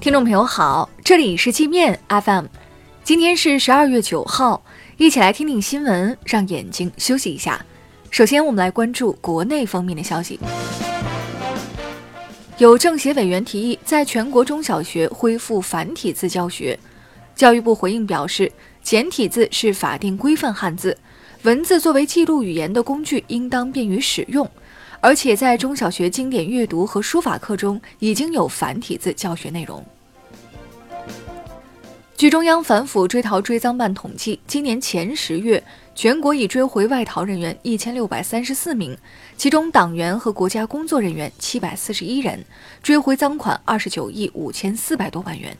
[0.00, 2.46] 听众朋友好，这里是界面 FM，
[3.04, 4.62] 今天是十二月九号，
[4.96, 7.62] 一起来听听新闻，让眼睛休息一下。
[8.10, 10.40] 首先，我们来关注国内方面的消息。
[12.56, 16.78] 有政协委员提议，在全国中小学恢复繁体字教学。
[17.34, 18.50] 教育部回应表示，
[18.82, 20.96] 简体字是法定规范汉字，
[21.42, 24.50] 文字作为记录语言的工具，应当便于使用。
[25.02, 29.82] 而且在中小学经典阅读和书法课中，已经有繁体字教学内容。
[32.18, 35.62] 据中央反腐追逃追赃办统计，今年前十月，
[35.94, 38.94] 全国已追回外逃人员一千六百三十四名，
[39.38, 42.44] 其中党员和国家工作人员七百四十一人，
[42.82, 45.56] 追回赃款二十九亿五千四百多万元。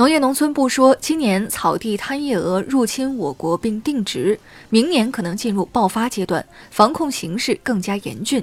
[0.00, 8.42] 农业农村部说，今年草地贪夜蛾入侵我国并定植，明年可能进入爆发阶段，防控形势更加严峻。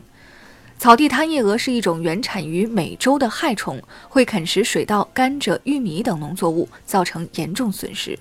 [0.77, 8.19] 草地贪夜蛾是一种原产于美洲的害虫，会啃食水稻、甘蔗、玉米等农作物，造成严重损失。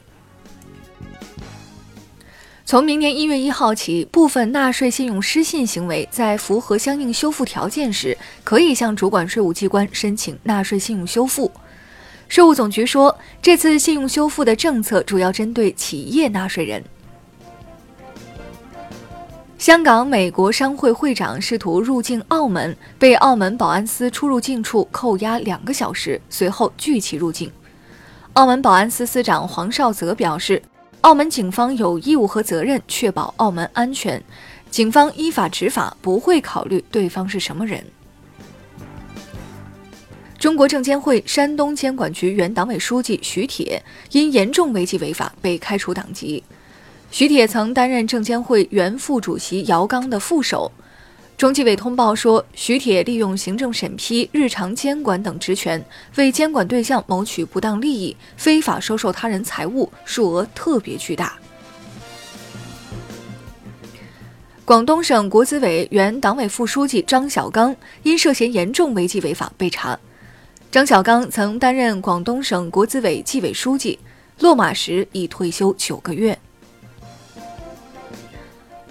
[2.65, 11.53] 从明年一月一号起，部分纳税信用失信行为在符合相应修复条件时，可以向主管税务机关申请纳税信用修复。
[12.29, 16.83] 税务总局说，这次信用修复的政策主要针对企业纳税人。
[19.59, 27.51] 香港美国商会会长试图入境澳门，被澳门保安司出入境处扣押两个小时，随后拒其入境。
[28.35, 30.61] 澳门保安司司长黄少泽表示，
[31.01, 34.23] 澳门警方有义务和责任确保澳门安全，
[34.71, 37.83] 警方依法执法，不会考虑对方是什么人。
[40.39, 46.43] 中国证监会山东监管局原党委书记徐铁因严重违纪违法被开除党籍。
[47.11, 50.71] 徐铁曾担任证监会原副主席姚刚的副手。
[51.39, 55.83] 中纪委通报说，徐铁利用行政审批、日常监管等职权，
[56.17, 61.39] 为监管对象谋取不当利益，非法收受他人财物，数额特别巨大。
[64.65, 69.99] 广东省国资委原党委副书记张小刚因涉嫌严重违纪违法被查。
[70.71, 73.99] 张小刚曾担任广东省国资委纪委书记，
[74.41, 76.39] 落马时已退休九个月。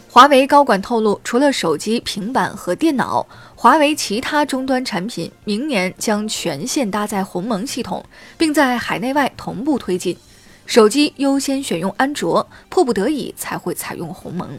[0.09, 8.03] 华为高管透露，除了手机、平板和电脑，华为其他终端产品明年将全线搭载鸿蒙系统，
[8.37, 10.17] 并在海内外同步推进。
[10.65, 14.49] 手机优先选用安卓，迫不得已才会采用鸿蒙。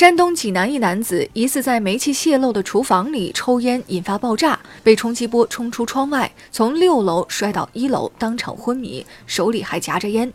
[0.00, 10.32] 山东济南一男子疑似在煤气泄漏的厨房里抽烟，引发爆炸，被冲击波冲出窗外，从六楼摔到一楼，当场昏迷，手里还夹着烟。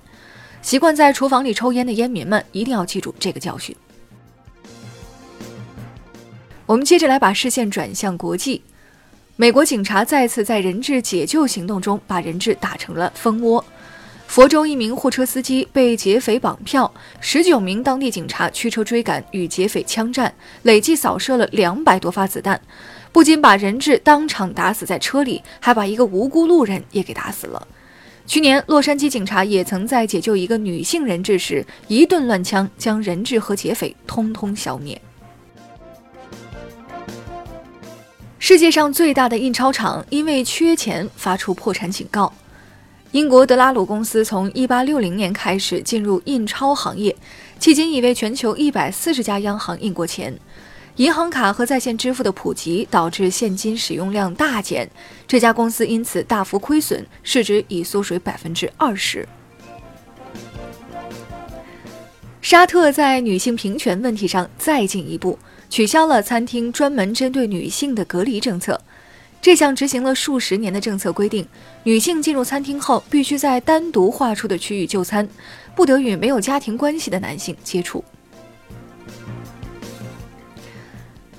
[0.62, 3.76] 习惯在厨房里抽烟的烟民们一定要记住这个教训。
[6.68, 8.62] 我们接着来把视线转向国际，
[9.36, 13.66] 美国警察再次在人质解救行动中把人质打成了蜂窝。
[14.36, 22.60] 佛州一名货车司机被劫匪绑票，十九名当地警察驱车追赶，与劫匪枪战，累计扫射了两百多发子弹，
[23.14, 27.66] 不仅把人质当场打死在车里，还把一个无辜路人也给打死了。
[28.28, 35.02] 去年，洛杉矶警察也曾在解救一个女性人质时，一顿乱枪将人质和劫匪通通消灭。
[38.38, 42.34] 世界上最大的印钞厂因为缺钱发出破产警告。
[43.16, 47.16] 英国德拉鲁公司从1860年开始进入印钞行业，
[47.62, 50.38] 迄今已为全球140家央行印过钱。
[50.98, 54.90] 银行卡和在线支付的普及导致现金使用量大减，
[55.26, 59.26] 这家公司因此大幅亏损，市值已缩水百分之二十。
[62.42, 65.40] 沙特在女性平权问题上再进一步，
[65.70, 68.82] 取消了餐厅专门针对女性的隔离政策。
[69.46, 71.48] 这项执行了数十年的政策规定，
[71.84, 75.30] 女性进入餐厅后必须在单独划出的区域就餐，
[75.76, 78.04] 不得与没有家庭关系的男性接触。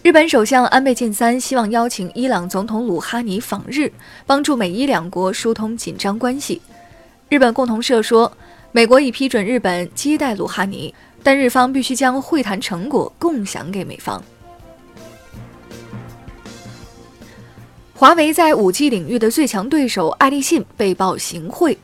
[0.05, 3.91] 日本首相安倍晋三希望邀请伊朗总统鲁哈尼访日，
[4.25, 6.62] 帮助美伊两国疏通紧张关系。
[7.29, 8.32] 日本共同社说，
[8.70, 10.94] 美国已批准日本接待鲁哈尼，
[11.25, 14.23] 但日方必须将会谈成果共享给美方。
[17.98, 21.78] 华为在 5G 领域的最强对手爱立信被曝行贿。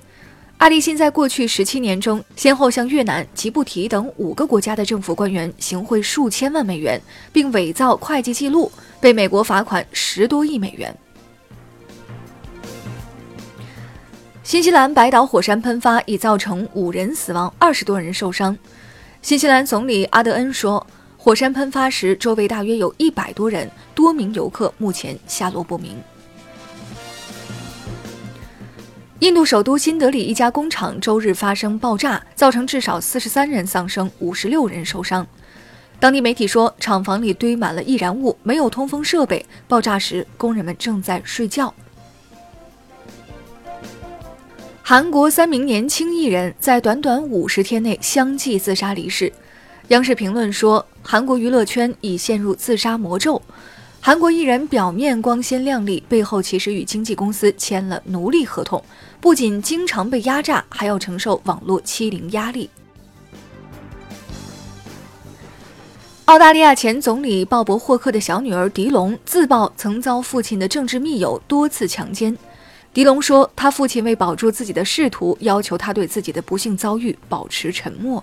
[0.59, 7.01] 爱立信在过去十七年中，先后向越南、吉布提等五个国家的政府官员行贿数千万美元，
[7.33, 8.71] 并伪造会计记录，
[9.01, 10.95] 被美国罚款十多亿美元。
[14.45, 18.55] 新西兰白岛火山喷发已造成五人死亡，二十多人受伤。
[19.23, 20.87] 新西兰总理阿德恩说。
[21.25, 25.97] 火山喷发时，周围大约有一百多人，多名游客目前下落不明。
[29.21, 35.25] 印度首都新德里一家工厂周日发生爆炸，造成至少四十三人丧生，五十六人受伤。
[36.01, 39.47] 当地媒体说，厂房里堆满了易燃物，没有通风设备。
[39.69, 41.73] 爆炸时，工人们正在睡觉。
[44.83, 49.33] 韩国三名年轻艺人，在短短五十天内相继自杀离世。
[49.89, 53.41] 央视评论说，韩国娱乐圈已陷入自杀魔咒。
[54.01, 58.83] 韩国艺人表面光鲜亮丽，背后其实与经纪公司签了奴隶合同，
[59.21, 62.71] 不仅经常被压榨，还要承受网络欺凌压力。
[66.27, 72.37] 澳大利亚前总理鲍勃·霍克的小女儿迪龙自曝曾遭父亲的政治密友多次强奸。
[72.95, 78.23] 迪龙说，他父亲为保住自己的仕途，要求他对自己的不幸遭遇保持沉默。